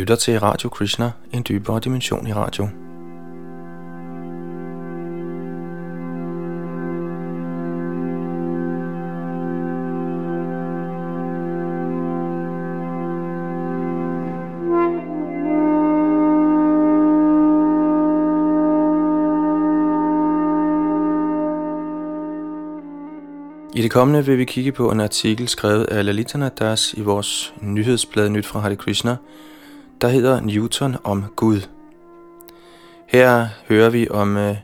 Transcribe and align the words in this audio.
lytter 0.00 0.16
til 0.16 0.40
Radio 0.40 0.68
Krishna, 0.68 1.10
en 1.32 1.44
dybere 1.48 1.80
dimension 1.80 2.26
i 2.26 2.32
radio. 2.32 2.68
I 23.74 23.82
det 23.82 23.90
kommende 23.90 24.26
vil 24.26 24.38
vi 24.38 24.44
kigge 24.44 24.72
på 24.72 24.90
en 24.90 25.00
artikel 25.00 25.48
skrevet 25.48 25.84
af 25.84 26.04
Lalita 26.04 26.48
Das 26.48 26.94
i 26.94 27.00
vores 27.00 27.54
nyhedsblad 27.60 28.28
Nyt 28.28 28.46
fra 28.46 28.60
Hare 28.60 28.76
Krishna, 28.76 29.16
der 30.00 30.08
hedder 30.08 30.40
Newton 30.40 30.96
om 31.04 31.24
Gud. 31.36 31.60
Her 33.06 33.48
hører 33.68 33.90
vi 33.90 34.08
om 34.08 34.36
uh, 34.36 34.56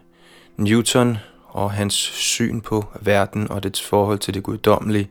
Newton 0.57 1.19
og 1.49 1.71
hans 1.71 1.95
syn 1.95 2.61
på 2.61 2.85
verden 3.01 3.51
og 3.51 3.63
dets 3.63 3.83
forhold 3.83 4.19
til 4.19 4.35
det 4.35 4.43
guddommelige. 4.43 5.11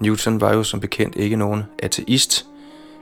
Newton 0.00 0.40
var 0.40 0.54
jo 0.54 0.62
som 0.62 0.80
bekendt 0.80 1.16
ikke 1.16 1.36
nogen 1.36 1.64
ateist, 1.78 2.46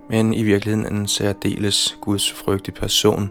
men 0.09 0.35
i 0.35 0.43
virkeligheden 0.43 0.95
en 0.95 1.09
særdeles 1.09 1.99
gudsfrygtig 2.01 2.75
person. 2.75 3.31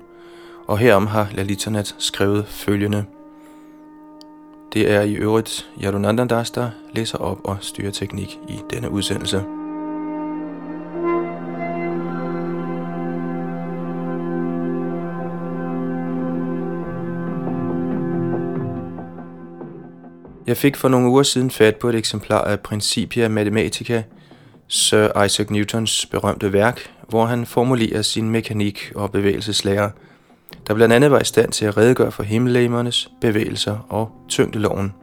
Og 0.67 0.77
herom 0.77 1.07
har 1.07 1.27
Lalitanat 1.33 1.95
skrevet 1.97 2.47
følgende– 2.47 3.05
det 4.73 4.91
er 4.91 5.01
i 5.01 5.13
øvrigt 5.13 5.69
Yadunandandas, 5.83 6.51
der 6.51 6.69
læser 6.93 7.17
op 7.17 7.39
og 7.43 7.57
styrer 7.61 7.91
teknik 7.91 8.39
i 8.49 8.59
denne 8.69 8.89
udsendelse. 8.89 9.60
Jeg 20.51 20.57
fik 20.57 20.75
for 20.75 20.87
nogle 20.87 21.09
uger 21.09 21.23
siden 21.23 21.51
fat 21.51 21.75
på 21.75 21.89
et 21.89 21.95
eksemplar 21.95 22.41
af 22.41 22.59
Principia 22.59 23.27
Mathematica, 23.27 24.03
Sir 24.67 25.23
Isaac 25.23 25.49
Newtons 25.49 26.05
berømte 26.05 26.53
værk, 26.53 26.91
hvor 27.09 27.25
han 27.25 27.45
formulerer 27.45 28.01
sin 28.01 28.29
mekanik 28.29 28.91
og 28.95 29.11
bevægelseslære– 29.11 29.91
der 30.67 30.73
blandt 30.73 30.93
andet 30.93 31.11
var 31.11 31.19
i 31.19 31.25
stand 31.25 31.51
til 31.51 31.65
at 31.65 31.77
redegøre 31.77 32.11
for 32.11 32.23
himmellegemernes 32.23 33.09
bevægelser 33.21 33.77
og 33.89 34.11
tyngdeloven. 34.29 34.93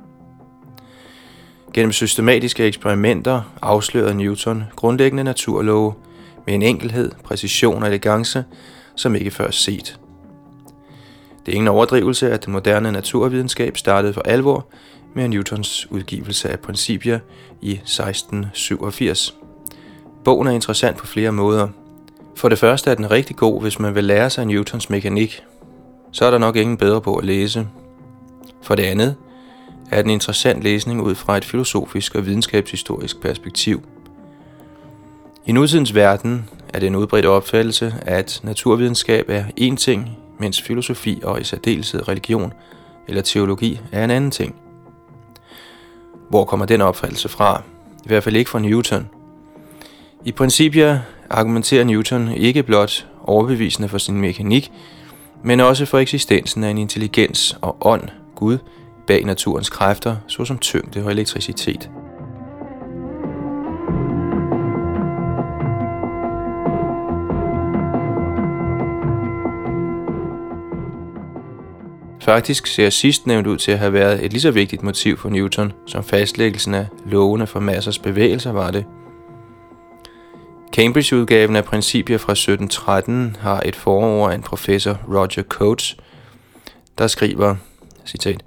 Gennem 1.75 1.93
systematiske 1.93 2.65
eksperimenter 2.65 3.43
afslørede 3.63 4.15
Newton 4.15 4.65
grundlæggende 4.77 5.25
naturlove 5.25 5.95
med 6.47 6.55
en 6.55 6.63
enkelhed, 6.63 7.11
præcision 7.25 7.83
og 7.83 7.89
elegance, 7.89 8.45
som 8.97 9.15
ikke 9.15 9.31
før 9.31 9.51
set. 9.51 10.01
Det 11.47 11.53
er 11.53 11.57
ingen 11.57 11.69
overdrivelse, 11.69 12.31
at 12.31 12.45
den 12.45 12.53
moderne 12.53 12.93
naturvidenskab 12.93 13.77
startede 13.77 14.13
for 14.13 14.23
alvor 14.25 14.67
med 15.15 15.29
Newtons 15.29 15.91
udgivelse 15.91 16.51
af 16.51 16.61
Principia 16.61 17.21
i 17.61 17.73
1687. 17.73 19.35
Bogen 20.25 20.47
er 20.47 20.53
interessant 20.53 20.97
på 20.97 21.07
flere 21.07 21.33
måder– 21.33 21.69
for 22.39 22.49
det 22.49 22.59
første 22.59 22.91
er 22.91 22.95
den 22.95 23.11
rigtig 23.11 23.37
god, 23.37 23.61
hvis 23.63 23.79
man 23.79 23.95
vil 23.95 24.05
lære 24.05 24.31
sig 24.31 24.47
Newtons 24.47 24.91
mekanik. 24.91 25.43
Så 26.13 26.25
er 26.25 26.31
der 26.31 26.39
nok 26.39 26.57
ingen 26.57 26.77
bedre 26.77 27.01
på 27.01 27.17
at 27.17 27.25
læse. 27.25 27.69
For 28.63 28.75
det 28.75 28.83
andet 28.83 29.15
er 29.91 30.03
den 30.03 30.11
interessant 30.11 30.63
læsning 30.63 31.03
ud 31.03 31.15
fra 31.15 31.37
et 31.37 31.45
filosofisk 31.45 32.15
og 32.15 32.27
videnskabshistorisk 32.27 33.21
perspektiv. 33.21 33.83
I 35.47 35.53
nutidens 35.53 35.95
verden 35.95 36.51
er 36.69 36.79
det 36.79 36.87
en 36.87 36.97
udbredt 36.97 37.27
opfattelse, 37.27 37.95
at 38.03 38.41
naturvidenskab 38.43 39.25
er 39.29 39.45
én 39.61 39.77
ting, 39.77 40.19
mens 40.39 40.63
filosofi 40.63 41.21
og 41.25 41.41
i 41.41 41.45
særdeleshed 41.45 42.09
religion 42.09 42.53
eller 43.09 43.23
teologi 43.23 43.81
er 43.93 44.05
en 44.05 44.11
anden 44.11 44.31
ting. 44.31 44.55
Hvor 46.29 46.45
kommer 46.45 46.67
den 46.67 46.81
opfattelse 46.81 47.29
fra? 47.29 47.63
I 48.05 48.09
hvert 48.09 48.25
fald 48.25 48.37
ikke 48.37 48.51
fra 48.51 48.59
Newton. 48.59 49.09
I 50.25 50.33
princippet 50.33 51.03
argumenterer 51.31 51.85
Newton 51.85 52.29
ikke 52.29 52.63
blot 52.63 53.07
overbevisende 53.25 53.89
for 53.89 53.99
sin 53.99 54.21
mekanik, 54.21 54.73
men 55.43 55.61
også 55.61 55.87
for 55.87 55.99
eksistensen 55.99 56.65
af 56.65 56.71
en 56.71 56.79
intelligens 56.79 57.59
og 57.61 57.77
ånd, 57.81 58.09
Gud, 58.35 58.59
bag 59.07 59.25
naturens 59.25 59.71
kræfter, 59.71 60.17
såsom 60.27 60.59
tyngde 60.59 61.05
og 61.05 61.11
elektricitet. 61.11 61.91
Faktisk 72.29 72.67
ser 72.67 72.91
sidst 72.91 73.27
nævnt 73.27 73.47
ud 73.47 73.57
til 73.57 73.73
at 73.73 73.79
have 73.79 73.93
været 73.93 74.25
et 74.25 74.33
lige 74.33 74.43
så 74.43 74.51
vigtigt 74.51 74.83
motiv 74.83 75.19
for 75.19 75.29
Newton, 75.29 75.73
som 75.87 76.05
fastlæggelsen 76.05 76.75
af 76.75 76.87
lovene 77.07 77.47
for 77.47 77.61
massers 77.61 77.99
bevægelser 77.99 78.53
var 78.53 78.71
det– 78.71 78.85
Cambridge-udgaven 80.77 81.57
af 81.57 81.65
Principier 81.65 82.19
fra 82.19 82.33
1713 82.33 83.37
har 83.41 83.61
et 83.61 83.77
forord 83.77 84.31
af 84.31 84.35
en 84.35 84.43
professor, 84.43 85.01
Roger 85.09 85.43
Coates, 85.43 85.97
der 86.99 87.07
skriver, 87.07 87.57
citat, 88.07 88.43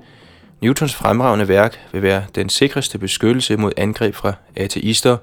Newtons 0.61 0.95
fremragende 0.95 1.47
værk 1.47 1.79
vil 1.91 2.01
være 2.01 2.23
den 2.35 2.49
sikreste 2.49 2.97
beskyttelse 2.97 3.57
mod 3.57 3.71
angreb 3.77 4.15
fra 4.15 4.33
ateister, 4.55 5.17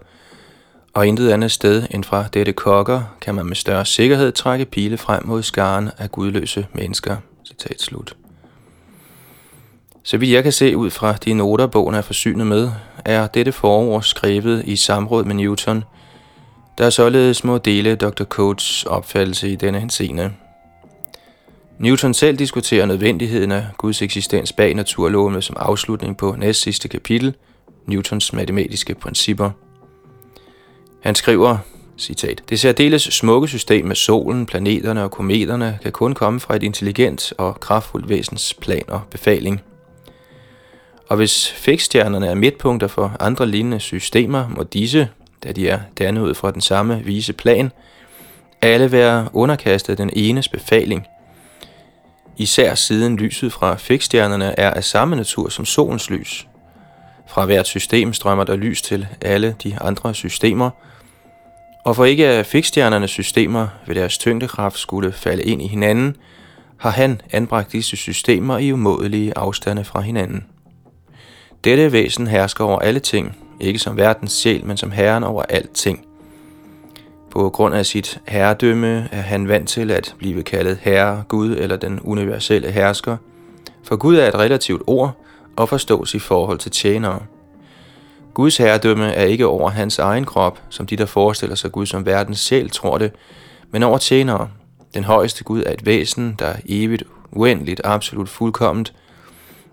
og 0.95 1.07
intet 1.07 1.31
andet 1.31 1.53
sted 1.53 1.87
end 1.91 2.05
fra 2.05 2.25
dette 2.35 2.53
kokker 2.53 3.17
kan 3.21 3.35
man 3.35 3.47
med 3.47 3.57
større 3.57 3.85
sikkerhed 3.85 4.33
trække 4.33 4.65
pile 4.65 4.97
frem 4.97 5.27
mod 5.27 5.43
skaren 5.43 5.91
af 5.99 6.11
gudløse 6.11 6.67
mennesker. 6.75 7.17
Citat 7.47 7.83
slut. 7.83 8.17
Så 10.11 10.19
vidt 10.19 10.33
jeg 10.33 10.43
kan 10.43 10.53
se 10.53 10.77
ud 10.77 10.91
fra 10.91 11.13
de 11.13 11.35
noter, 11.35 11.67
bogen 11.67 11.95
er 11.95 12.03
forsynet 12.03 12.47
med, 12.47 12.71
er 13.05 13.27
dette 13.27 13.53
forår 13.53 14.01
skrevet 14.01 14.63
i 14.65 14.77
samråd 14.77 15.25
med 15.25 15.35
Newton– 15.35 15.85
der 16.79 16.87
er 16.87 16.91
således 16.91 17.37
små 17.37 17.59
dele 17.59 17.95
Dr. 17.97 18.25
Coates 18.25 18.85
opfattelse 18.85 19.49
i 19.49 19.57
denne 19.57 19.81
henseende. 19.81 20.33
Newton 21.79 22.15
selv 22.15 22.39
diskuterer 22.39 22.87
nødvendigheden 22.87 23.53
af 23.53 23.67
Guds 23.79 24.03
eksistens 24.03 24.53
bag 24.53 24.75
naturlovene 24.75 25.43
som 25.43 25.57
afslutning 25.59 26.17
på 26.17 26.35
næst 26.39 26.61
sidste 26.61 26.89
kapitel, 26.89 27.35
Newtons 27.87 28.33
matematiske 28.33 28.95
principper. 28.95 29.51
Han 31.03 31.15
skriver, 31.15 31.59
citat, 31.99 32.43
Det 32.49 32.61
særdeles 32.61 33.03
smukke 33.03 33.49
system 33.49 33.87
med 33.87 33.97
solen, 33.97 34.47
planeterne 34.47 35.05
og 35.05 35.11
kometerne 35.11 35.79
kan 35.83 35.93
kun 35.93 36.15
komme 36.15 36.41
fra 36.41 36.57
et 36.57 36.63
intelligent 36.63 37.33
og 37.39 37.61
kraftfuldt 37.61 38.09
væsens 38.09 38.55
plan 38.61 38.85
og 38.89 39.01
befaling. 39.11 39.63
Og 41.09 41.17
hvis 41.17 41.53
fikstjernerne 41.53 42.27
er 42.27 42.35
midtpunkter 42.35 42.87
for 42.87 43.17
andre 43.21 43.47
lignende 43.47 43.81
systemer, 43.81 44.49
må 44.49 44.63
disse, 44.63 45.09
da 45.45 45.53
de 45.53 45.69
er 45.69 45.81
dannet 45.99 46.23
ud 46.23 46.35
fra 46.35 46.51
den 46.51 46.61
samme 46.61 47.01
vise 47.05 47.33
plan, 47.33 47.73
alle 48.63 48.93
være 48.93 49.29
underkastet 49.33 49.99
den 49.99 50.11
enes 50.13 50.49
befaling. 50.49 51.07
Især 52.37 52.75
siden 52.75 53.17
lyset 53.17 53.53
fra 53.53 53.77
fikstjernerne 53.77 54.59
er 54.59 54.71
af 54.71 54.85
samme 54.85 55.17
natur 55.17 55.49
som 55.49 55.65
solens 55.65 56.11
lys. 56.11 56.47
Fra 57.29 57.45
hvert 57.45 57.67
system 57.67 58.13
strømmer 58.13 58.45
der 58.45 58.57
lys 58.57 58.83
til 58.83 59.07
alle 59.21 59.57
de 59.63 59.79
andre 59.81 60.15
systemer, 60.15 60.71
og 61.85 61.97
for 61.97 62.05
ikke 62.05 62.27
at 62.27 62.47
fikstjernernes 62.47 63.11
systemer 63.11 63.69
ved 63.87 63.95
deres 63.95 64.19
tyngdekraft 64.19 64.79
skulle 64.79 65.13
falde 65.13 65.43
ind 65.43 65.63
i 65.63 65.67
hinanden, 65.67 66.17
har 66.79 66.91
han 66.91 67.21
anbragt 67.33 67.73
disse 67.73 67.97
systemer 67.97 68.59
i 68.59 68.73
umådelige 68.73 69.39
afstande 69.39 69.85
fra 69.85 70.01
hinanden. 70.01 70.45
Dette 71.69 71.93
væsen 71.93 72.27
hersker 72.27 72.65
over 72.65 72.79
alle 72.79 73.01
ting, 73.01 73.37
ikke 73.61 73.79
som 73.79 73.97
verdens 73.97 74.33
sjæl, 74.33 74.67
men 74.67 74.77
som 74.77 74.91
herren 74.91 75.25
over 75.25 75.43
alting. 75.43 76.07
På 77.31 77.51
grund 77.51 77.75
af 77.75 77.87
sit 77.87 78.21
herredømme 78.29 79.09
er 79.13 79.21
han 79.21 79.49
vant 79.49 79.69
til 79.69 79.91
at 79.91 80.15
blive 80.19 80.43
kaldet 80.43 80.79
herre, 80.83 81.23
Gud 81.29 81.57
eller 81.57 81.77
den 81.77 82.01
universelle 82.03 82.71
hersker, 82.71 83.17
for 83.83 83.97
Gud 83.97 84.17
er 84.17 84.29
et 84.29 84.35
relativt 84.35 84.83
ord 84.87 85.17
og 85.57 85.69
forstås 85.69 86.15
i 86.15 86.19
forhold 86.19 86.59
til 86.59 86.71
tjenere. 86.71 87.23
Guds 88.35 88.57
herredømme 88.57 89.13
er 89.13 89.25
ikke 89.25 89.47
over 89.47 89.71
hans 89.71 89.99
egen 89.99 90.25
krop, 90.25 90.63
som 90.69 90.87
de, 90.87 90.97
der 90.97 91.07
forestiller 91.07 91.57
sig 91.57 91.73
Gud 91.73 91.87
som 91.87 92.07
verdens 92.07 92.39
sjæl, 92.39 92.71
tror 92.71 92.99
det, 92.99 93.13
men 93.71 93.83
over 93.83 93.99
tjenere. 93.99 94.49
Den 94.95 95.05
højeste 95.05 95.45
Gud 95.45 95.63
er 95.67 95.73
et 95.73 95.87
væsen, 95.87 96.37
der 96.39 96.47
er 96.47 96.57
evigt, 96.67 97.03
uendeligt, 97.33 97.81
absolut 97.85 98.29
fuldkomment, 98.29 98.93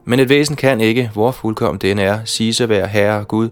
men 0.06 0.20
et 0.20 0.30
væsen 0.30 0.56
kan 0.56 0.82
ikke, 0.82 1.10
hvor 1.14 1.32
fuldkommen 1.32 1.82
den 1.82 2.00
er, 2.00 2.20
sige 2.26 2.54
sig 2.54 2.70
være 2.70 2.88
herre 2.88 3.24
Gud, 3.24 3.50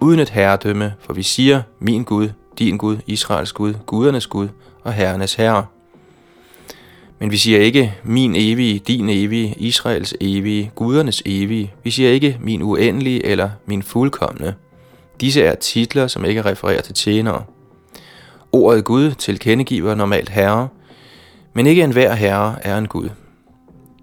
uden 0.00 0.20
et 0.20 0.30
herredømme, 0.30 0.94
for 1.00 1.12
vi 1.12 1.22
siger, 1.22 1.62
min 1.80 2.04
Gud, 2.04 2.28
din 2.58 2.76
Gud, 2.76 2.96
Israels 3.06 3.52
Gud, 3.52 3.74
gudernes 3.86 4.26
Gud 4.26 4.48
og 4.82 4.92
herrenes 4.92 5.34
herre. 5.34 5.66
Men 7.18 7.30
vi 7.30 7.36
siger 7.36 7.60
ikke, 7.60 7.94
min 8.04 8.34
evige, 8.36 8.78
din 8.78 9.08
evige, 9.08 9.54
Israels 9.58 10.14
evige, 10.20 10.70
gudernes 10.74 11.22
evige. 11.26 11.74
Vi 11.84 11.90
siger 11.90 12.10
ikke, 12.10 12.38
min 12.40 12.62
uendelige 12.62 13.26
eller 13.26 13.50
min 13.66 13.82
fuldkommende. 13.82 14.54
Disse 15.20 15.42
er 15.42 15.54
titler, 15.54 16.06
som 16.06 16.24
ikke 16.24 16.42
refererer 16.44 16.82
til 16.82 16.94
tjenere. 16.94 17.44
Ordet 18.52 18.84
Gud 18.84 19.10
tilkendegiver 19.10 19.94
normalt 19.94 20.28
herre, 20.28 20.68
men 21.52 21.66
ikke 21.66 21.82
enhver 21.82 22.14
herre 22.14 22.56
er 22.62 22.78
en 22.78 22.88
Gud. 22.88 23.08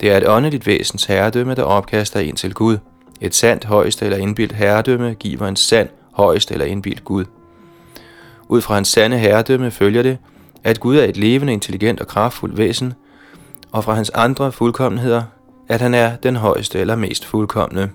Det 0.03 0.11
er 0.11 0.17
et 0.17 0.27
åndeligt 0.27 0.67
væsens 0.67 1.05
herredømme, 1.05 1.55
der 1.55 1.63
opkaster 1.63 2.19
en 2.19 2.35
til 2.35 2.53
Gud. 2.53 2.77
Et 3.21 3.35
sandt 3.35 3.65
højst 3.65 4.01
eller 4.01 4.17
indbildt 4.17 4.51
herredømme 4.51 5.13
giver 5.13 5.47
en 5.47 5.55
sand 5.55 5.89
højst 6.11 6.51
eller 6.51 6.65
indbildt 6.65 7.03
Gud. 7.03 7.25
Ud 8.47 8.61
fra 8.61 8.73
hans 8.73 8.87
sande 8.87 9.17
herredømme 9.17 9.71
følger 9.71 10.03
det, 10.03 10.17
at 10.63 10.79
Gud 10.79 10.97
er 10.97 11.03
et 11.03 11.17
levende, 11.17 11.53
intelligent 11.53 12.01
og 12.01 12.07
kraftfuldt 12.07 12.57
væsen, 12.57 12.93
og 13.71 13.83
fra 13.83 13.93
hans 13.93 14.09
andre 14.09 14.51
fuldkommenheder, 14.51 15.23
at 15.69 15.81
han 15.81 15.93
er 15.93 16.15
den 16.15 16.35
højeste 16.35 16.79
eller 16.79 16.95
mest 16.95 17.25
fuldkommende. 17.25 17.89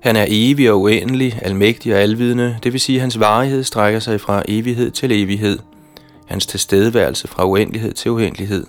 Han 0.00 0.16
er 0.16 0.24
evig 0.28 0.70
og 0.70 0.80
uendelig, 0.80 1.38
almægtig 1.42 1.94
og 1.94 2.00
alvidende, 2.00 2.58
det 2.62 2.72
vil 2.72 2.80
sige, 2.80 2.96
at 2.96 3.00
hans 3.00 3.20
varighed 3.20 3.64
strækker 3.64 4.00
sig 4.00 4.20
fra 4.20 4.42
evighed 4.48 4.90
til 4.90 5.22
evighed. 5.22 5.58
Hans 6.26 6.46
tilstedeværelse 6.46 7.28
fra 7.28 7.46
uendelighed 7.46 7.92
til 7.92 8.10
uendelighed. 8.10 8.66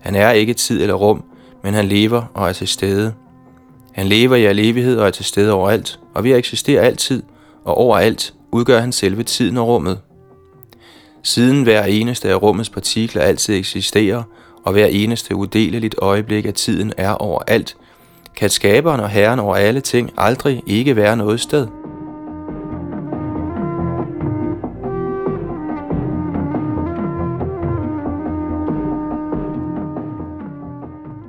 Han 0.00 0.14
er 0.14 0.30
ikke 0.30 0.54
tid 0.54 0.82
eller 0.82 0.94
rum, 0.94 1.24
men 1.66 1.74
han 1.74 1.86
lever 1.86 2.22
og 2.34 2.48
er 2.48 2.52
til 2.52 2.68
stede. 2.68 3.14
Han 3.92 4.06
lever 4.06 4.36
i 4.36 4.44
al 4.44 4.58
evighed 4.58 4.98
og 4.98 5.06
er 5.06 5.10
til 5.10 5.24
stede 5.24 5.52
overalt, 5.52 6.00
og 6.14 6.24
ved 6.24 6.30
at 6.30 6.38
eksistere 6.38 6.80
altid 6.80 7.22
og 7.64 7.74
overalt, 7.74 8.34
udgør 8.52 8.80
han 8.80 8.92
selve 8.92 9.22
tiden 9.22 9.56
og 9.56 9.66
rummet. 9.66 9.98
Siden 11.22 11.62
hver 11.62 11.84
eneste 11.84 12.28
af 12.28 12.42
rummets 12.42 12.70
partikler 12.70 13.22
altid 13.22 13.54
eksisterer, 13.54 14.22
og 14.64 14.72
hver 14.72 14.86
eneste 14.86 15.36
udeleligt 15.36 15.94
øjeblik 15.98 16.46
af 16.46 16.54
tiden 16.54 16.92
er 16.96 17.10
overalt, 17.10 17.76
kan 18.36 18.50
skaberen 18.50 19.00
og 19.00 19.08
herren 19.08 19.38
over 19.38 19.56
alle 19.56 19.80
ting 19.80 20.10
aldrig 20.16 20.62
ikke 20.66 20.96
være 20.96 21.16
noget 21.16 21.40
sted. 21.40 21.66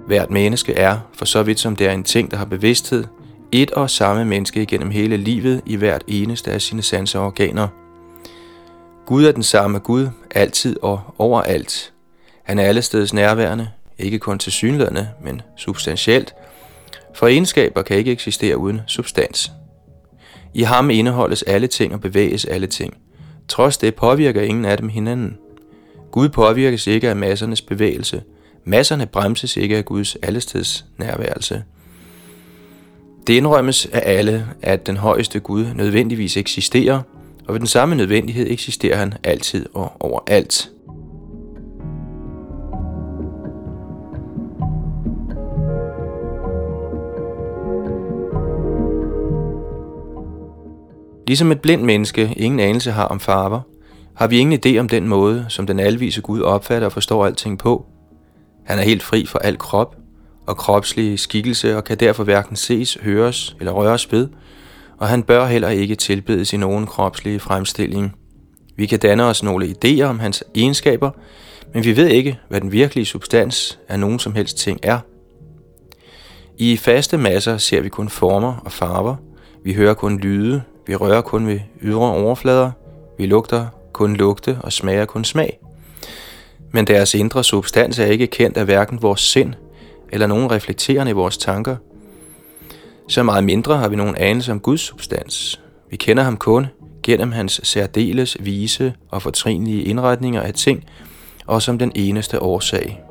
Hvert 0.07 0.31
menneske 0.31 0.74
er, 0.74 1.00
for 1.13 1.25
så 1.25 1.44
vidt 1.44 1.59
som 1.59 1.75
det 1.75 1.88
er 1.88 1.92
en 1.92 2.04
ting, 2.04 2.31
der 2.31 2.38
har 2.38 2.45
bevidsthed, 2.45 3.04
et 3.51 3.71
og 3.71 3.89
samme 3.89 4.25
menneske 4.25 4.62
igennem 4.62 4.92
hele 4.92 5.18
livet 5.18 5.62
i 5.65 5.75
hvert 5.75 6.04
eneste 6.07 6.51
af 6.51 6.62
sine 6.62 6.81
sanseorganer. 6.81 7.68
Gud 9.06 9.25
er 9.25 9.31
den 9.31 9.44
samme 9.44 9.80
Gud, 9.80 10.07
altid 10.31 10.77
og 10.81 11.01
overalt. 11.18 11.94
Han 12.44 12.59
er 12.59 12.63
allesteds 12.63 13.13
nærværende, 13.13 13.69
ikke 13.98 14.19
kun 14.19 14.39
til 14.39 14.51
synlædende, 14.51 15.09
men 15.24 15.42
substantielt, 15.57 16.33
for 17.15 17.27
egenskaber 17.27 17.81
kan 17.81 17.98
ikke 17.98 18.12
eksistere 18.12 18.57
uden 18.57 18.81
substans. 18.88 19.51
I 20.54 20.62
ham 20.62 20.89
indeholdes 20.89 21.44
alle 21.44 21.68
ting 21.68 21.94
og 21.94 22.01
bevæges 22.01 22.45
alle 22.45 22.68
ting. 22.68 22.98
Trods 23.48 23.77
det 23.77 23.95
påvirker 23.95 24.42
ingen 24.42 24.65
af 24.65 24.77
dem 24.77 24.89
hinanden. 24.89 25.38
Gud 26.12 26.30
påvirkes 26.30 26.88
ikke 26.88 27.09
af 27.09 27.15
massernes 27.15 27.62
bevægelse. 27.62 28.24
Masserne 28.67 29.05
bremses 29.05 29.57
ikke 29.57 29.77
af 29.77 29.85
Guds 29.85 30.15
allesteds 30.15 30.85
nærværelse. 30.97 31.63
Det 33.27 33.33
indrømmes 33.33 33.85
af 33.85 34.01
alle, 34.05 34.47
at 34.61 34.87
den 34.87 34.97
højeste 34.97 35.39
Gud 35.39 35.65
nødvendigvis 35.75 36.37
eksisterer, 36.37 37.01
og 37.47 37.53
ved 37.53 37.59
den 37.59 37.67
samme 37.67 37.95
nødvendighed 37.95 38.51
eksisterer 38.51 38.97
han 38.97 39.13
altid 39.23 39.65
og 39.73 39.91
overalt. 39.99 40.71
Ligesom 51.27 51.51
et 51.51 51.61
blindt 51.61 51.83
menneske 51.83 52.33
ingen 52.37 52.59
anelse 52.59 52.91
har 52.91 53.05
om 53.05 53.19
farver, 53.19 53.61
har 54.13 54.27
vi 54.27 54.37
ingen 54.37 54.59
idé 54.65 54.79
om 54.79 54.89
den 54.89 55.07
måde, 55.07 55.45
som 55.49 55.67
den 55.67 55.79
alvise 55.79 56.21
Gud 56.21 56.41
opfatter 56.41 56.85
og 56.85 56.91
forstår 56.91 57.25
alting 57.25 57.59
på. 57.59 57.85
Han 58.67 58.79
er 58.79 58.83
helt 58.83 59.03
fri 59.03 59.25
for 59.25 59.39
al 59.39 59.57
krop 59.57 59.95
og 60.47 60.57
kropslige 60.57 61.17
skikkelse 61.17 61.77
og 61.77 61.83
kan 61.83 61.97
derfor 61.97 62.23
hverken 62.23 62.55
ses, 62.55 62.97
høres 63.01 63.55
eller 63.59 63.71
røres 63.71 64.11
ved, 64.11 64.27
og 64.97 65.07
han 65.07 65.23
bør 65.23 65.45
heller 65.45 65.69
ikke 65.69 65.95
tilbedes 65.95 66.53
i 66.53 66.57
nogen 66.57 66.85
kropslige 66.85 67.39
fremstilling. 67.39 68.15
Vi 68.75 68.85
kan 68.85 68.99
danne 68.99 69.23
os 69.23 69.43
nogle 69.43 69.65
idéer 69.65 70.03
om 70.03 70.19
hans 70.19 70.43
egenskaber, 70.55 71.11
men 71.73 71.83
vi 71.83 71.97
ved 71.97 72.07
ikke, 72.07 72.39
hvad 72.49 72.61
den 72.61 72.71
virkelige 72.71 73.05
substans 73.05 73.79
af 73.87 73.99
nogen 73.99 74.19
som 74.19 74.35
helst 74.35 74.57
ting 74.57 74.79
er. 74.83 74.99
I 76.57 76.77
faste 76.77 77.17
masser 77.17 77.57
ser 77.57 77.81
vi 77.81 77.89
kun 77.89 78.09
former 78.09 78.61
og 78.65 78.71
farver, 78.71 79.15
vi 79.63 79.73
hører 79.73 79.93
kun 79.93 80.19
lyde, 80.19 80.61
vi 80.87 80.95
rører 80.95 81.21
kun 81.21 81.47
ved 81.47 81.59
ydre 81.81 82.13
overflader. 82.13 82.71
Vi 83.17 83.25
lugter 83.25 83.67
kun 83.93 84.15
lugte 84.15 84.57
og 84.63 84.73
smager 84.73 85.05
kun 85.05 85.23
smag. 85.23 85.59
Men 86.71 86.87
deres 86.87 87.13
indre 87.13 87.43
substans 87.43 87.99
er 87.99 88.05
ikke 88.05 88.27
kendt 88.27 88.57
af 88.57 88.65
hverken 88.65 89.01
vores 89.01 89.21
sind 89.21 89.53
eller 90.11 90.27
nogen 90.27 90.51
reflekterende 90.51 91.09
i 91.09 91.13
vores 91.13 91.37
tanker. 91.37 91.75
Så 93.07 93.23
meget 93.23 93.43
mindre 93.43 93.77
har 93.77 93.87
vi 93.87 93.95
nogen 93.95 94.15
anelse 94.15 94.51
om 94.51 94.59
Guds 94.59 94.81
substans. 94.81 95.61
Vi 95.89 95.95
kender 95.95 96.23
ham 96.23 96.37
kun 96.37 96.67
gennem 97.03 97.31
hans 97.31 97.61
særdeles 97.63 98.37
vise 98.39 98.93
og 99.09 99.21
fortrinlige 99.21 99.83
indretninger 99.83 100.41
af 100.41 100.53
ting, 100.53 100.83
og 101.45 101.61
som 101.61 101.77
den 101.77 101.91
eneste 101.95 102.41
årsag. 102.41 103.03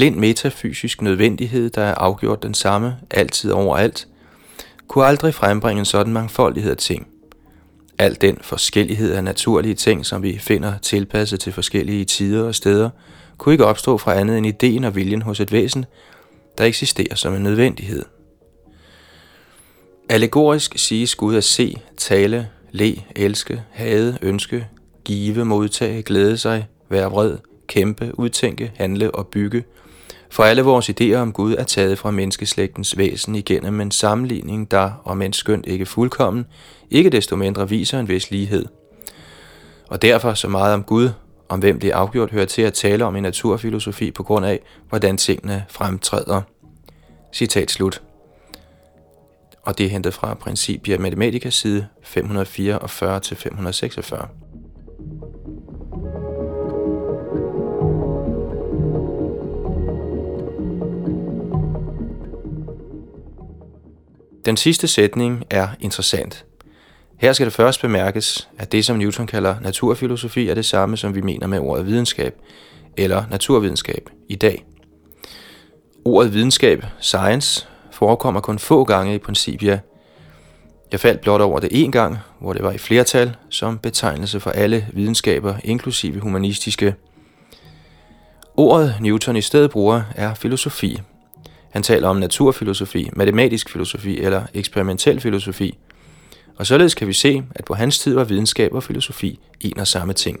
Blind 0.00 0.16
metafysisk 0.16 1.02
nødvendighed, 1.02 1.70
der 1.70 1.82
er 1.82 1.94
afgjort 1.94 2.42
den 2.42 2.54
samme, 2.54 2.96
altid 3.10 3.50
overalt, 3.50 4.08
kunne 4.88 5.04
aldrig 5.04 5.34
frembringe 5.34 5.78
en 5.78 5.84
sådan 5.84 6.12
mangfoldighed 6.12 6.70
af 6.70 6.76
ting. 6.76 7.08
Al 7.98 8.16
den 8.20 8.38
forskellighed 8.40 9.12
af 9.12 9.24
naturlige 9.24 9.74
ting, 9.74 10.06
som 10.06 10.22
vi 10.22 10.38
finder 10.38 10.78
tilpasset 10.78 11.40
til 11.40 11.52
forskellige 11.52 12.04
tider 12.04 12.44
og 12.44 12.54
steder, 12.54 12.90
kunne 13.38 13.52
ikke 13.52 13.66
opstå 13.66 13.98
fra 13.98 14.14
andet 14.14 14.38
end 14.38 14.46
ideen 14.46 14.84
og 14.84 14.96
viljen 14.96 15.22
hos 15.22 15.40
et 15.40 15.52
væsen, 15.52 15.84
der 16.58 16.64
eksisterer 16.64 17.14
som 17.14 17.34
en 17.34 17.42
nødvendighed. 17.42 18.04
Allegorisk 20.08 20.78
siges 20.78 21.14
Gud 21.14 21.36
at 21.36 21.44
se, 21.44 21.76
tale, 21.96 22.48
le, 22.72 22.96
elske, 23.16 23.62
hade, 23.70 24.18
ønske, 24.22 24.66
give, 25.04 25.44
modtage, 25.44 26.02
glæde 26.02 26.38
sig, 26.38 26.66
være 26.88 27.10
vred, 27.10 27.38
kæmpe, 27.66 28.18
udtænke, 28.18 28.72
handle 28.76 29.10
og 29.10 29.26
bygge– 29.26 29.64
for 30.30 30.42
alle 30.42 30.62
vores 30.62 30.90
idéer 30.90 31.14
om 31.14 31.32
Gud 31.32 31.54
er 31.54 31.64
taget 31.64 31.98
fra 31.98 32.10
menneskeslægtens 32.10 32.98
væsen 32.98 33.34
igennem 33.34 33.80
en 33.80 33.90
sammenligning, 33.90 34.70
der, 34.70 35.02
om 35.04 35.22
end 35.22 35.34
skønt 35.34 35.66
ikke 35.66 35.86
fuldkommen, 35.86 36.46
ikke 36.90 37.10
desto 37.10 37.36
mindre 37.36 37.68
viser 37.68 38.00
en 38.00 38.08
vis 38.08 38.30
lighed. 38.30 38.64
Og 39.88 40.02
derfor 40.02 40.34
så 40.34 40.48
meget 40.48 40.74
om 40.74 40.82
Gud, 40.82 41.10
om 41.48 41.58
hvem 41.58 41.80
det 41.80 41.90
er 41.90 41.96
afgjort 41.96 42.30
hører 42.30 42.46
til 42.46 42.62
at 42.62 42.74
tale 42.74 43.04
om 43.04 43.16
i 43.16 43.20
naturfilosofi 43.20 44.10
på 44.10 44.22
grund 44.22 44.46
af, 44.46 44.60
hvordan 44.88 45.16
tingene 45.16 45.64
fremtræder. 45.68 46.42
Citat 47.32 47.70
slut. 47.70 48.02
Og 49.62 49.78
det 49.78 49.86
er 49.86 49.90
hentet 49.90 50.14
fra 50.14 50.34
Principia 50.34 50.98
Mathematica 50.98 51.50
side 51.50 51.86
544-546. 52.02 54.26
Den 64.44 64.56
sidste 64.56 64.88
sætning 64.88 65.44
er 65.50 65.68
interessant. 65.80 66.44
Her 67.18 67.32
skal 67.32 67.46
det 67.46 67.54
først 67.54 67.80
bemærkes, 67.80 68.48
at 68.58 68.72
det, 68.72 68.84
som 68.84 68.96
Newton 68.96 69.26
kalder 69.26 69.60
naturfilosofi, 69.60 70.48
er 70.48 70.54
det 70.54 70.64
samme, 70.64 70.96
som 70.96 71.14
vi 71.14 71.20
mener 71.20 71.46
med 71.46 71.58
ordet 71.58 71.86
videnskab, 71.86 72.34
eller 72.96 73.24
naturvidenskab 73.30 74.10
i 74.28 74.34
dag. 74.34 74.64
Ordet 76.04 76.34
videnskab, 76.34 76.84
science, 77.00 77.66
forekommer 77.90 78.40
kun 78.40 78.58
få 78.58 78.84
gange 78.84 79.14
i 79.14 79.18
Principia. 79.18 79.80
Jeg 80.92 81.00
faldt 81.00 81.20
blot 81.20 81.40
over 81.40 81.60
det 81.60 81.68
en 81.72 81.92
gang, 81.92 82.18
hvor 82.40 82.52
det 82.52 82.62
var 82.62 82.72
i 82.72 82.78
flertal, 82.78 83.36
som 83.48 83.78
betegnelse 83.78 84.40
for 84.40 84.50
alle 84.50 84.86
videnskaber, 84.92 85.54
inklusive 85.64 86.20
humanistiske. 86.20 86.94
Ordet 88.56 88.94
Newton 89.00 89.36
i 89.36 89.42
stedet 89.42 89.70
bruger 89.70 90.02
er 90.14 90.34
filosofi, 90.34 91.00
han 91.70 91.82
taler 91.82 92.08
om 92.08 92.16
naturfilosofi, 92.16 93.10
matematisk 93.16 93.70
filosofi 93.70 94.18
eller 94.18 94.42
eksperimentel 94.54 95.20
filosofi. 95.20 95.78
Og 96.56 96.66
således 96.66 96.94
kan 96.94 97.08
vi 97.08 97.12
se, 97.12 97.42
at 97.54 97.64
på 97.64 97.74
hans 97.74 97.98
tid 97.98 98.14
var 98.14 98.24
videnskab 98.24 98.72
og 98.72 98.82
filosofi 98.82 99.38
en 99.60 99.78
og 99.78 99.86
samme 99.86 100.12
ting. 100.12 100.40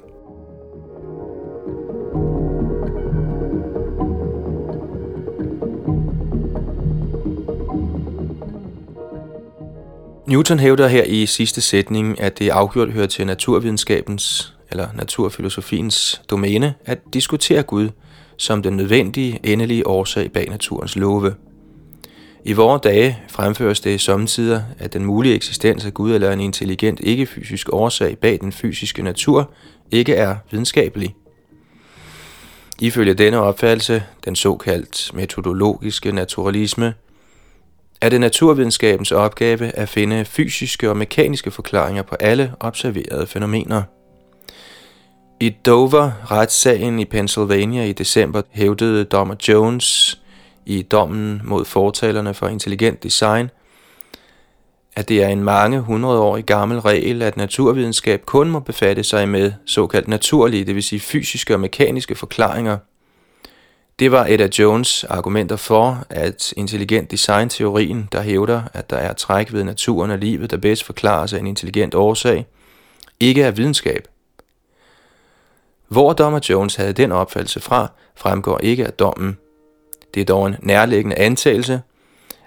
Newton 10.26 10.58
hævder 10.58 10.88
her 10.88 11.04
i 11.04 11.26
sidste 11.26 11.60
sætning, 11.60 12.20
at 12.20 12.38
det 12.38 12.50
afgjort 12.50 12.92
hører 12.92 13.06
til 13.06 13.26
naturvidenskabens 13.26 14.54
eller 14.70 14.88
naturfilosofiens 14.94 16.22
domæne 16.30 16.74
at 16.84 16.98
diskutere 17.12 17.62
Gud 17.62 17.88
som 18.40 18.62
den 18.62 18.76
nødvendige, 18.76 19.40
endelige 19.44 19.86
årsag 19.86 20.32
bag 20.32 20.48
naturens 20.48 20.96
love. 20.96 21.34
I 22.44 22.52
vore 22.52 22.80
dage 22.82 23.18
fremføres 23.28 23.80
det 23.80 24.00
samtidig, 24.00 24.64
at 24.78 24.92
den 24.92 25.04
mulige 25.04 25.34
eksistens 25.34 25.86
af 25.86 25.94
Gud 25.94 26.14
eller 26.14 26.32
en 26.32 26.40
intelligent 26.40 27.00
ikke-fysisk 27.00 27.72
årsag 27.72 28.18
bag 28.18 28.38
den 28.40 28.52
fysiske 28.52 29.02
natur 29.02 29.50
ikke 29.90 30.14
er 30.14 30.36
videnskabelig. 30.50 31.14
Ifølge 32.80 33.14
denne 33.14 33.40
opfattelse, 33.40 34.02
den 34.24 34.36
såkaldt 34.36 35.10
metodologiske 35.14 36.12
naturalisme, 36.12 36.94
er 38.00 38.08
det 38.08 38.20
naturvidenskabens 38.20 39.12
opgave 39.12 39.66
at 39.66 39.88
finde 39.88 40.24
fysiske 40.24 40.90
og 40.90 40.96
mekaniske 40.96 41.50
forklaringer 41.50 42.02
på 42.02 42.14
alle 42.14 42.52
observerede 42.60 43.26
fænomener. 43.26 43.82
I 45.42 45.50
Dover-retssagen 45.50 46.98
i 46.98 47.04
Pennsylvania 47.04 47.84
i 47.84 47.92
december 47.92 48.42
hævdede 48.50 49.04
dommer 49.04 49.34
Jones 49.48 50.20
i 50.66 50.82
dommen 50.82 51.40
mod 51.44 51.64
fortalerne 51.64 52.34
for 52.34 52.48
intelligent 52.48 53.02
design, 53.02 53.50
at 54.96 55.08
det 55.08 55.22
er 55.22 55.28
en 55.28 55.44
mange 55.44 55.80
hundrede 55.80 56.20
år 56.20 56.40
gammel 56.40 56.80
regel, 56.80 57.22
at 57.22 57.36
naturvidenskab 57.36 58.26
kun 58.26 58.50
må 58.50 58.60
befatte 58.60 59.02
sig 59.02 59.28
med 59.28 59.52
såkaldt 59.66 60.08
naturlige, 60.08 60.64
det 60.64 60.74
vil 60.74 60.82
sige 60.82 61.00
fysiske 61.00 61.54
og 61.54 61.60
mekaniske 61.60 62.14
forklaringer. 62.14 62.78
Det 63.98 64.12
var 64.12 64.26
et 64.26 64.40
af 64.40 64.48
Jones 64.58 65.04
argumenter 65.04 65.56
for, 65.56 66.04
at 66.10 66.52
intelligent 66.56 67.10
design-teorien, 67.10 68.08
der 68.12 68.22
hævder, 68.22 68.62
at 68.72 68.90
der 68.90 68.96
er 68.96 69.12
træk 69.12 69.52
ved 69.52 69.64
naturen 69.64 70.10
og 70.10 70.18
livet, 70.18 70.50
der 70.50 70.56
bedst 70.56 70.84
forklares 70.84 71.32
af 71.32 71.38
en 71.38 71.46
intelligent 71.46 71.94
årsag, 71.94 72.46
ikke 73.20 73.42
er 73.42 73.50
videnskab. 73.50 74.08
Hvor 75.90 76.12
dommer 76.12 76.40
Jones 76.50 76.74
havde 76.74 76.92
den 76.92 77.12
opfattelse 77.12 77.60
fra, 77.60 77.92
fremgår 78.16 78.58
ikke 78.58 78.86
af 78.86 78.92
dommen. 78.92 79.38
Det 80.14 80.20
er 80.20 80.24
dog 80.24 80.46
en 80.46 80.56
nærliggende 80.62 81.18
antagelse, 81.18 81.80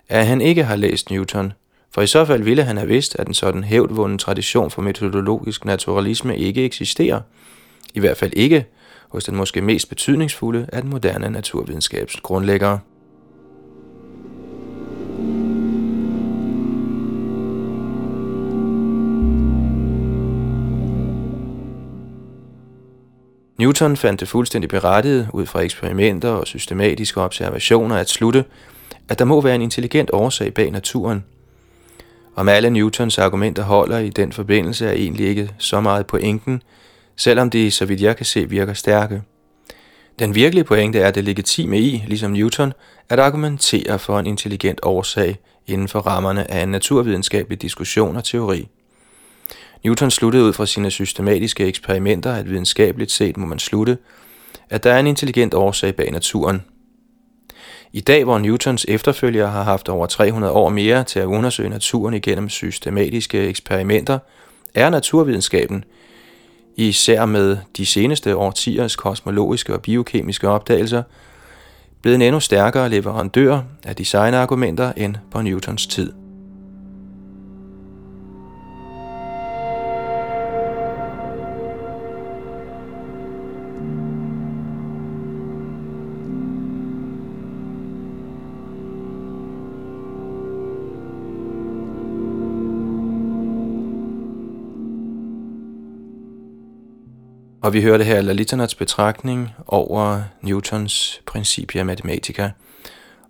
at 0.09 0.27
han 0.27 0.41
ikke 0.41 0.63
har 0.63 0.75
læst 0.75 1.12
Newton, 1.12 1.53
for 1.91 2.01
i 2.01 2.07
så 2.07 2.25
fald 2.25 2.43
ville 2.43 2.63
han 2.63 2.77
have 2.77 2.88
vidst, 2.88 3.15
at 3.19 3.27
en 3.27 3.33
sådan 3.33 3.63
hævdvunden 3.63 4.17
tradition 4.17 4.71
for 4.71 4.81
metodologisk 4.81 5.65
naturalisme 5.65 6.38
ikke 6.38 6.65
eksisterer. 6.65 7.21
I 7.93 8.00
hvert 8.00 8.17
fald 8.17 8.33
ikke 8.35 8.65
hos 9.09 9.23
den 9.23 9.35
måske 9.35 9.62
mest 9.62 9.89
betydningsfulde 9.89 10.69
af 10.73 10.81
den 10.81 10.91
moderne 10.91 11.29
naturvidenskabs 11.29 12.15
grundlæggere. 12.15 12.79
Newton 23.63 23.98
fandt 23.98 24.20
det 24.20 24.27
fuldstændig 24.27 24.70
berettiget 24.70 25.29
ud 25.34 25.46
fra 25.46 25.60
eksperimenter 25.60 26.29
og 26.29 26.48
systematiske 26.48 27.22
observationer 27.22 27.96
at 27.96 28.10
slutte, 28.10 28.46
at 29.10 29.20
der 29.20 29.25
må 29.25 29.41
være 29.41 29.55
en 29.55 29.62
intelligent 29.62 30.10
årsag 30.13 30.53
bag 30.53 30.72
naturen. 30.72 31.24
Om 32.36 32.50
alle 32.50 32.70
Newtons 32.70 33.17
argumenter 33.17 33.63
holder 33.63 33.98
i 34.00 34.10
den 34.10 34.32
forbindelse 34.32 34.86
er 34.88 34.91
egentlig 34.91 35.27
ikke 35.27 35.50
så 35.58 35.82
meget 35.82 36.05
pointen, 36.08 36.62
selvom 37.15 37.50
de, 37.50 37.72
så 37.72 37.86
vidt 37.86 38.01
jeg 38.01 38.17
kan 38.17 38.25
se, 38.25 38.50
virker 38.50 38.74
stærke. 38.74 39.22
Den 40.20 40.36
virkelige 40.36 40.63
pointe 40.63 41.00
er 41.00 41.12
det 41.12 41.24
legitime 41.24 41.79
i, 41.79 42.03
ligesom 42.08 42.32
Newton, 42.32 42.74
at 43.10 43.20
argumentere 43.20 44.00
for 44.00 44.20
en 44.20 44.27
intelligent 44.27 44.79
årsag 44.84 45.38
inden 45.67 45.88
for 45.88 46.00
rammerne 46.00 46.51
af 46.51 46.63
en 46.63 46.70
naturvidenskabelig 46.70 47.62
diskussion 47.62 48.15
og 48.15 48.24
teori. 48.24 48.67
Newton 49.83 50.11
sluttede 50.11 50.43
ud 50.43 50.53
fra 50.53 50.65
sine 50.65 50.91
systematiske 50.91 51.65
eksperimenter, 51.65 52.33
at 52.33 52.49
videnskabeligt 52.49 53.11
set 53.11 53.37
må 53.37 53.45
man 53.45 53.59
slutte, 53.59 53.97
at 54.69 54.83
der 54.83 54.93
er 54.93 54.99
en 54.99 55.07
intelligent 55.07 55.53
årsag 55.53 55.95
bag 55.95 56.11
naturen. 56.11 56.61
I 57.93 57.99
dag, 57.99 58.23
hvor 58.23 58.37
Newtons 58.37 58.85
efterfølgere 58.87 59.49
har 59.49 59.63
haft 59.63 59.89
over 59.89 60.05
300 60.05 60.53
år 60.53 60.69
mere 60.69 61.03
til 61.03 61.19
at 61.19 61.25
undersøge 61.25 61.69
naturen 61.69 62.13
igennem 62.13 62.49
systematiske 62.49 63.39
eksperimenter, 63.39 64.19
er 64.75 64.89
naturvidenskaben, 64.89 65.83
især 66.75 67.25
med 67.25 67.57
de 67.77 67.85
seneste 67.85 68.35
årtiers 68.35 68.95
kosmologiske 68.95 69.73
og 69.73 69.81
biokemiske 69.81 70.49
opdagelser, 70.49 71.03
blevet 72.01 72.15
en 72.15 72.21
endnu 72.21 72.39
stærkere 72.39 72.89
leverandør 72.89 73.61
af 73.83 73.95
designargumenter 73.95 74.93
end 74.97 75.15
på 75.31 75.41
Newtons 75.41 75.87
tid. 75.87 76.23
Og 97.63 97.74
vi 97.74 97.82
hørte 97.82 98.03
her 98.03 98.22
Lalitanats 98.22 98.75
betragtning 98.75 99.50
over 99.67 100.22
Newtons 100.41 101.22
Principia 101.25 101.84
Mathematica, 101.84 102.51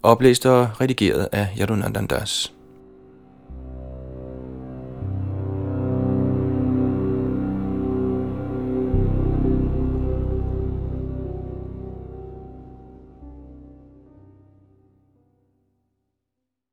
oplæst 0.04 0.46
og 0.46 0.82
redigeret 0.82 1.28
af 1.32 1.48
Yadunandandas. 1.60 2.20
Das. 2.20 2.63